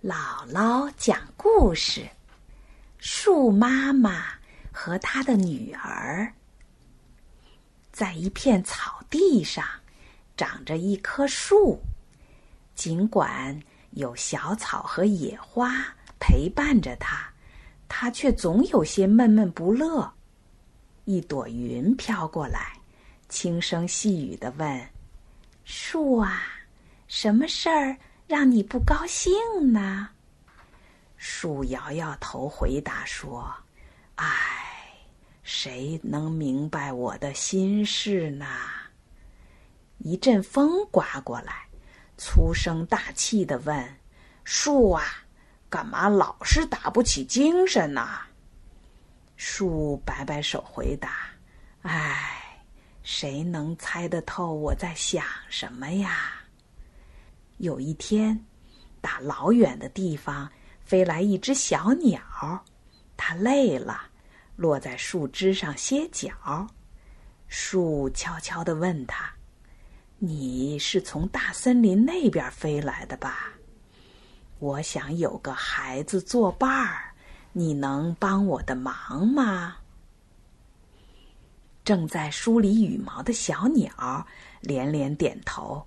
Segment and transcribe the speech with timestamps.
[0.00, 2.08] 姥姥讲故事：
[2.98, 4.26] 树妈妈
[4.70, 6.32] 和她的女儿，
[7.90, 9.66] 在一片草地上
[10.36, 11.80] 长着一棵树。
[12.76, 15.74] 尽管有小草和野花
[16.20, 17.28] 陪伴着它，
[17.88, 20.08] 它却总有些闷闷不乐。
[21.06, 22.72] 一朵云飘过来，
[23.28, 24.88] 轻声细语的问
[25.66, 26.44] ：“树啊，
[27.08, 27.96] 什么事儿？”
[28.28, 29.32] 让你不高兴
[29.72, 30.10] 呢？
[31.16, 33.50] 树摇摇头，回答说
[34.16, 34.26] ：“唉，
[35.42, 38.46] 谁能明白我的心事呢？”
[40.04, 41.66] 一阵风刮过来，
[42.18, 43.96] 粗声大气的问
[44.44, 45.02] ：“树啊，
[45.70, 48.06] 干嘛老是打不起精神呢？”
[49.36, 51.30] 树摆摆手，回答
[51.80, 52.62] ：“唉，
[53.02, 56.34] 谁能猜得透我在想什么呀？”
[57.58, 58.44] 有一天，
[59.00, 62.20] 打老远的地方飞来一只小鸟，
[63.16, 64.02] 它累了，
[64.54, 66.66] 落在树枝上歇脚。
[67.48, 69.32] 树悄悄地问他
[70.18, 73.52] ：“你是从大森林那边飞来的吧？
[74.60, 77.12] 我想有个孩子作伴儿，
[77.52, 79.78] 你能帮我的忙吗？”
[81.84, 84.26] 正在梳理羽毛的小鸟
[84.60, 85.84] 连连点头。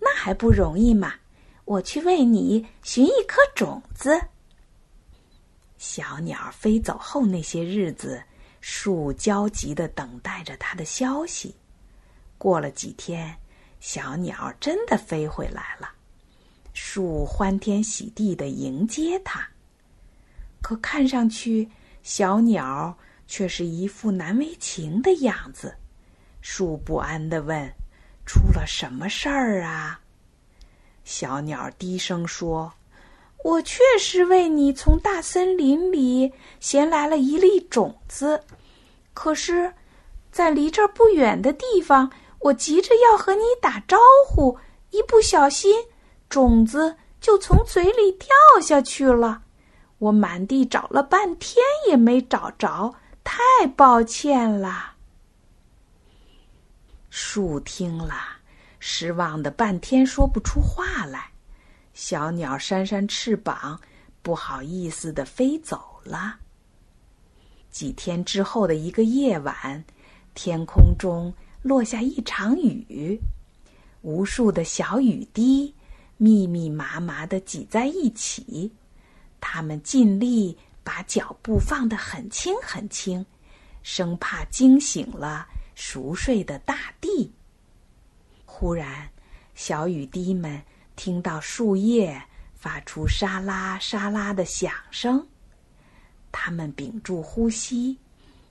[0.00, 1.14] 那还不容易嘛！
[1.66, 4.20] 我去为你寻一颗种子。
[5.78, 8.20] 小鸟飞走后那些日子，
[8.60, 11.54] 树焦急的等待着它的消息。
[12.38, 13.36] 过了几天，
[13.78, 15.90] 小鸟真的飞回来了，
[16.72, 19.46] 树欢天喜地的迎接它。
[20.60, 21.70] 可看上去，
[22.02, 25.76] 小鸟却是一副难为情的样子。
[26.40, 27.72] 树不安的问。
[28.30, 29.98] 出了什么事儿啊？
[31.02, 32.72] 小鸟低声说
[33.42, 38.40] ：“我确实为你从大森林里衔来了一粒种子，
[39.14, 39.74] 可是，
[40.30, 44.56] 在离这儿不远的地方，我急着要和你打招呼，
[44.92, 45.74] 一不小心，
[46.28, 49.42] 种子就从嘴里掉下去了。
[49.98, 51.56] 我满地找了半天
[51.88, 52.94] 也没找着，
[53.24, 54.86] 太抱歉了。”
[57.10, 58.14] 树听了，
[58.78, 61.30] 失望的半天说不出话来。
[61.92, 63.78] 小鸟扇扇翅膀，
[64.22, 66.38] 不好意思的飞走了。
[67.70, 69.84] 几天之后的一个夜晚，
[70.34, 71.32] 天空中
[71.62, 73.20] 落下一场雨，
[74.02, 75.74] 无数的小雨滴
[76.16, 78.72] 密密麻麻的挤在一起，
[79.40, 83.24] 它们尽力把脚步放得很轻很轻，
[83.82, 85.46] 生怕惊醒了。
[85.80, 87.32] 熟睡的大地。
[88.44, 89.08] 忽然，
[89.54, 90.62] 小雨滴们
[90.94, 92.22] 听到树叶
[92.54, 95.26] 发出沙拉沙拉的响声，
[96.30, 97.98] 它们屏住呼吸。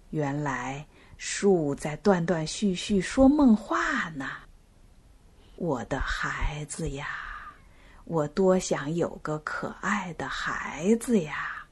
[0.09, 0.83] 原来，
[1.17, 4.27] 树在断断续续说梦话呢。
[5.55, 7.09] 我的孩子呀，
[8.05, 11.63] 我多想有个可爱的孩子呀！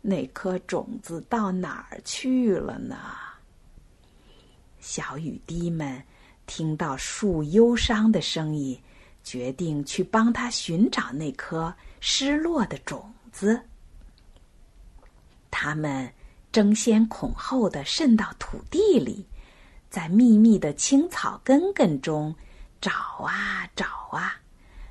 [0.00, 2.96] 那颗种子到哪儿去了呢？
[4.80, 6.02] 小雨滴们
[6.46, 8.80] 听到树忧伤的声音，
[9.22, 13.60] 决定去帮他寻找那颗失落的种子。
[15.50, 16.10] 他们
[16.52, 19.26] 争先恐后的渗到土地里，
[19.90, 22.34] 在密密的青草根根中
[22.80, 24.40] 找啊找啊，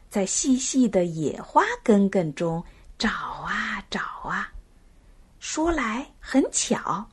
[0.09, 2.64] 在细细的野花根根中
[2.98, 4.52] 找啊找啊。
[5.40, 7.09] 说来很巧，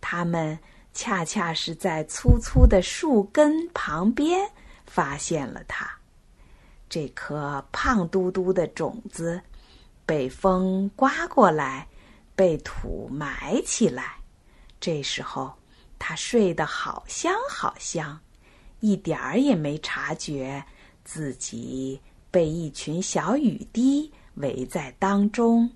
[0.00, 0.58] 他们。
[0.94, 4.48] 恰恰是在粗粗的树根旁边
[4.86, 5.90] 发现了它，
[6.88, 9.42] 这颗胖嘟嘟的种子，
[10.06, 11.88] 被风刮过来，
[12.36, 14.14] 被土埋起来。
[14.78, 15.52] 这时候，
[15.98, 18.20] 它睡得好香好香，
[18.78, 20.64] 一点儿也没察觉
[21.04, 22.00] 自己
[22.30, 25.68] 被一群小雨滴围在当中。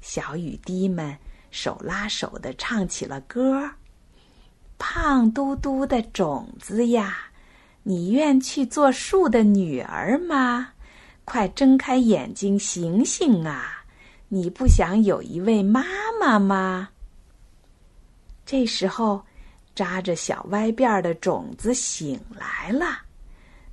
[0.00, 1.14] 小雨滴们
[1.50, 3.70] 手拉手的唱起了歌。
[4.78, 7.16] 胖嘟嘟的种子呀，
[7.82, 10.68] 你愿去做树的女儿吗？
[11.24, 13.84] 快睁开眼睛，醒醒啊！
[14.28, 15.84] 你不想有一位妈
[16.20, 16.90] 妈吗？
[18.46, 19.22] 这时候，
[19.74, 23.02] 扎着小歪辫的种子醒来了，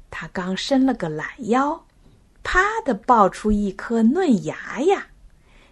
[0.10, 1.86] 它刚伸了个懒腰，
[2.44, 5.08] 啪的爆出一颗嫩芽呀！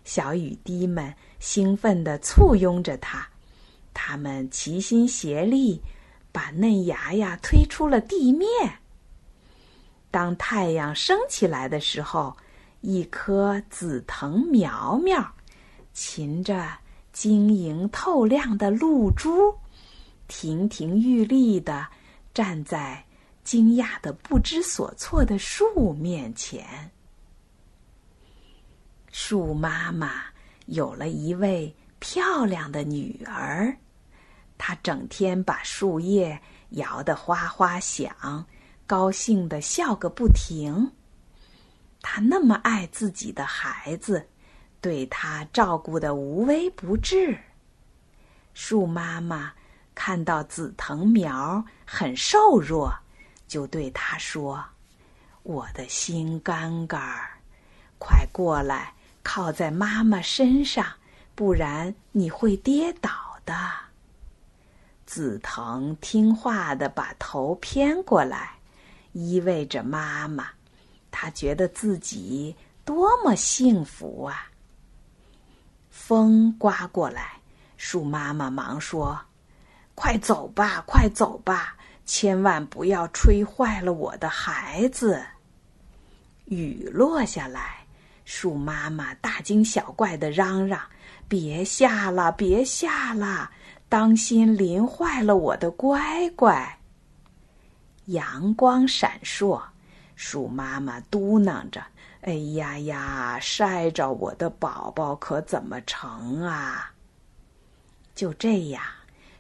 [0.06, 3.28] 小雨滴们兴奋地簇拥着它。
[3.94, 5.82] 他们齐心协力，
[6.32, 8.48] 把嫩芽芽推出了地面。
[10.12, 12.36] 当太阳升起来的时候，
[12.82, 15.34] 一棵紫藤苗苗，
[15.96, 16.68] 噙着
[17.12, 19.56] 晶莹透亮的露珠，
[20.28, 21.88] 亭亭玉立的
[22.34, 23.04] 站在
[23.44, 26.92] 惊讶的不知所措的树面前。
[29.12, 30.24] 树妈妈
[30.66, 33.76] 有了一位漂亮的女儿，
[34.58, 36.40] 她整天把树叶
[36.70, 38.46] 摇得哗哗响，
[38.88, 40.92] 高兴的笑个不停。
[42.02, 44.28] 他那么爱自己的孩子，
[44.82, 47.38] 对他照顾的无微不至。
[48.54, 49.54] 树妈妈
[49.96, 52.94] 看到紫藤苗很瘦弱，
[53.48, 54.62] 就对他说
[55.44, 57.40] ：“我的心肝肝儿，
[57.98, 60.86] 快过来靠在妈妈身上，
[61.36, 63.10] 不然你会跌倒
[63.46, 63.56] 的。”
[65.14, 68.54] 紫藤听话的把头偏过来，
[69.12, 70.48] 依偎着妈妈。
[71.12, 74.50] 他觉得自己多么幸福啊！
[75.92, 77.34] 风刮过来，
[77.78, 79.22] 树妈妈忙说
[79.94, 81.78] ：“快走吧，快走吧，
[82.08, 85.24] 千万不要吹坏了我的孩子。”
[86.46, 87.86] 雨落下来，
[88.26, 90.82] 树妈妈大惊小怪的嚷嚷
[91.30, 93.52] ：“别下了，别下了，
[93.94, 96.80] 当心淋坏了我的乖乖。”
[98.10, 99.62] 阳光闪烁。
[100.16, 101.80] 树妈妈嘟囔着
[102.22, 106.92] ：“哎呀呀，晒着我的宝宝可怎么成啊？”
[108.16, 108.82] 就这样，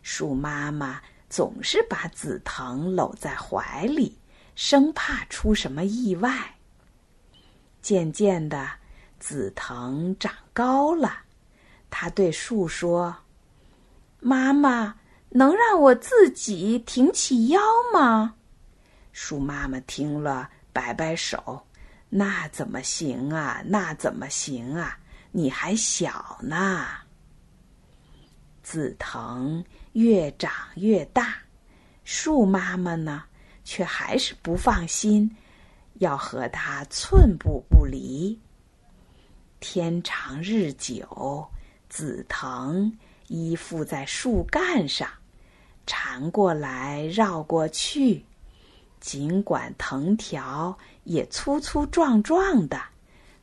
[0.03, 1.01] 树妈妈
[1.31, 4.15] 总是把紫藤搂在怀里，
[4.53, 6.31] 生怕出什么意外。
[7.81, 8.69] 渐渐的，
[9.19, 11.11] 紫藤长高了，
[11.89, 13.15] 它对树说
[14.23, 14.95] ：“妈妈，
[15.29, 17.59] 能让我自己挺起腰
[17.93, 18.35] 吗？”
[19.13, 20.49] 树妈妈听了。
[20.75, 21.67] 摆摆手，
[22.09, 23.61] 那怎么行啊？
[23.63, 24.97] 那怎么行啊？
[25.31, 26.87] 你还小呢。
[28.63, 31.37] 紫藤越长越大，
[32.03, 33.23] 树妈妈呢，
[33.63, 35.29] 却还是不放心，
[35.99, 38.41] 要和它寸步不离。
[39.59, 41.47] 天长日久，
[41.87, 42.91] 紫藤
[43.33, 45.09] 依附在树干上，
[45.87, 48.23] 缠过来绕过去。
[48.99, 52.79] 尽管藤条也粗粗壮壮的，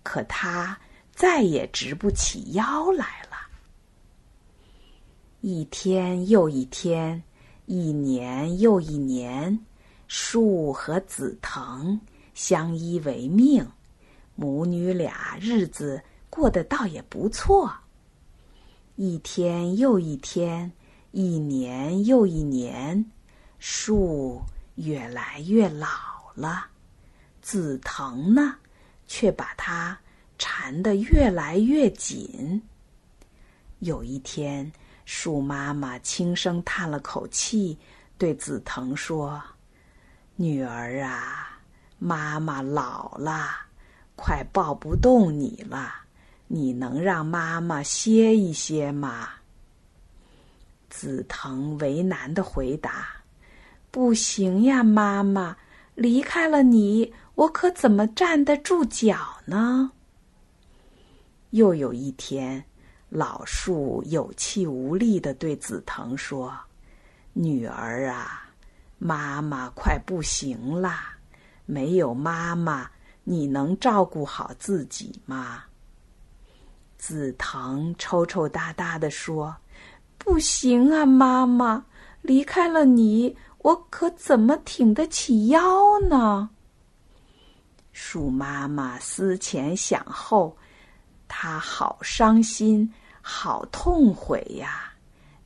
[0.04, 0.78] 可它
[1.12, 3.36] 再也直不起腰来了。
[5.40, 7.20] 一天又一天，
[7.66, 9.58] 一年又一年，
[10.06, 12.00] 树和紫藤
[12.32, 13.68] 相依为命，
[14.36, 16.00] 母女俩日子
[16.30, 17.74] 过得倒也不错。
[19.02, 20.70] 一天又一天，
[21.12, 23.02] 一年又一年，
[23.58, 24.42] 树。
[24.74, 25.88] 越来越老
[26.34, 26.66] 了，
[27.40, 28.56] 紫藤呢，
[29.06, 29.98] 却把它
[30.38, 32.60] 缠得越来越紧。
[33.78, 34.70] 有一天，
[35.06, 37.78] 树妈妈轻声叹了口气，
[38.18, 39.42] 对紫藤说
[40.36, 41.58] ：“女儿啊，
[41.98, 43.48] 妈妈老了，
[44.14, 45.90] 快抱不动你了，
[46.52, 49.28] 你能让妈妈歇一歇吗？”
[50.90, 53.06] 紫藤为难的回答。
[53.92, 55.56] 不行呀，妈妈，
[55.94, 59.92] 离开了你，我可怎么站得住脚呢？
[61.50, 62.64] 又有一天，
[63.08, 66.52] 老树有气无力的对紫藤说
[67.32, 68.50] ：“女儿啊，
[68.98, 70.94] 妈妈快不行了，
[71.64, 72.90] 没有妈妈，
[73.22, 75.62] 你能照顾好自己吗？”
[77.00, 79.56] 紫藤抽抽搭搭的说
[80.18, 81.86] ：“不行啊，妈妈，
[82.20, 86.50] 离开了你。”我可怎么挺得起腰呢？
[87.92, 90.54] 树妈妈思前想后，
[91.26, 92.92] 她好伤心，
[93.22, 94.92] 好痛悔呀！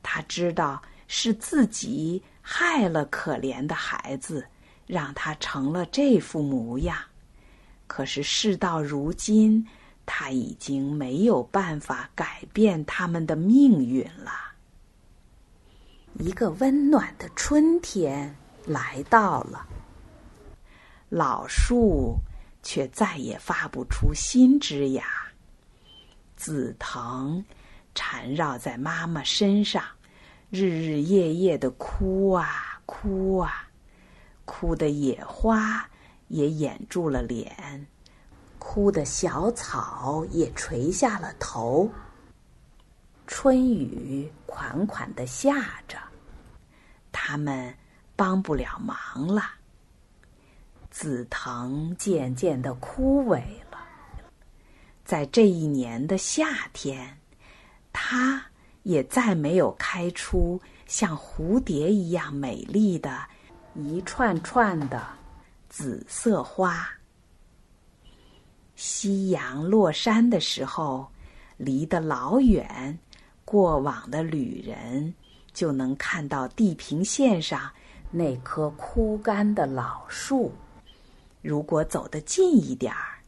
[0.03, 4.45] 她知道是自己害了可怜的孩子，
[4.85, 6.97] 让他成了这副模样。
[7.87, 9.65] 可是事到如今，
[10.05, 14.31] 他已经没有办法改变他们的命运了。
[16.13, 18.35] 一个温暖的春天
[18.65, 19.67] 来到了，
[21.09, 22.17] 老树
[22.63, 25.03] 却再也发不出新枝芽。
[26.35, 27.43] 紫藤
[27.93, 29.83] 缠绕在妈妈身上，
[30.49, 33.67] 日日夜夜的哭啊哭啊，
[34.45, 35.89] 哭的野花
[36.27, 37.87] 也掩住了脸，
[38.67, 41.87] 哭的小草也垂下了头。
[43.27, 45.97] 春雨款款的下着，
[47.11, 47.73] 他们
[48.15, 49.43] 帮不了忙了。
[50.89, 53.37] 紫藤渐渐的枯萎
[53.69, 53.77] 了，
[55.05, 57.17] 在这一年的夏天，
[57.93, 58.43] 它
[58.81, 63.21] 也再没有开出像蝴蝶一样美丽的
[63.75, 65.07] 一串串的
[65.69, 66.89] 紫色花。
[68.75, 71.07] 夕阳落山的时候，
[71.57, 72.97] 离得老远，
[73.43, 75.13] 过往的旅人
[75.53, 77.71] 就能看到地平线上
[78.11, 80.51] 那棵枯干的老树。
[81.41, 83.19] 如果走得近一点儿，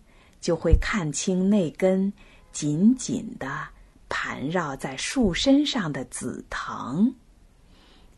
[0.41, 2.11] 就会看清那根
[2.51, 3.67] 紧紧的
[4.09, 7.13] 盘绕在树身上的紫藤。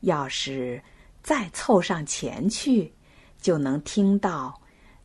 [0.02, 0.82] 要是
[1.22, 2.94] 再凑上前去，
[3.40, 4.59] 就能听到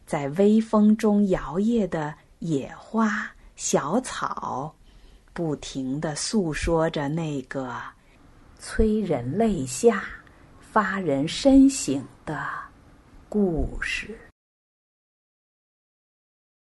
[0.06, 4.74] 在微风中摇曳的野花、小草，
[5.32, 7.76] 不停的诉说着那个
[8.58, 10.04] 催人泪下、
[10.60, 12.46] 发人深省的
[13.28, 14.18] 故事。